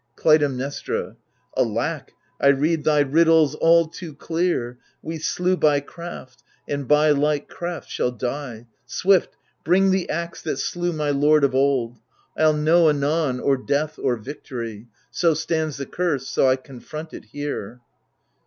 Clytemnestra 0.15 1.15
Alack, 1.55 2.13
I 2.39 2.47
read 2.47 2.85
thy 2.85 3.01
riddles 3.01 3.53
all 3.53 3.87
too 3.87 4.15
clear— 4.15 4.79
We 5.03 5.19
slew 5.19 5.55
by 5.55 5.79
craft 5.79 6.41
and 6.67 6.87
by 6.87 7.11
like 7.11 7.47
craft 7.47 7.87
shall 7.91 8.09
die. 8.09 8.65
Swift, 8.87 9.37
bring 9.63 9.91
the 9.91 10.09
axe 10.09 10.41
that 10.41 10.57
slew 10.57 10.91
my 10.91 11.11
lord 11.11 11.43
of 11.43 11.53
old; 11.53 11.99
ril 12.35 12.53
know 12.53 12.89
anon 12.89 13.39
or 13.39 13.57
death 13.57 13.99
or 13.99 14.15
victory— 14.17 14.87
So 15.11 15.35
stands 15.35 15.77
the 15.77 15.85
curse, 15.85 16.27
so 16.27 16.49
I 16.49 16.55
confront 16.55 17.13
it 17.13 17.25
here. 17.25 17.79